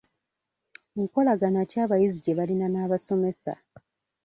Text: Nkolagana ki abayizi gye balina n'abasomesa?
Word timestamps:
Nkolagana 1.01 1.61
ki 1.69 1.75
abayizi 1.83 2.17
gye 2.23 2.33
balina 2.37 2.67
n'abasomesa? 2.69 3.51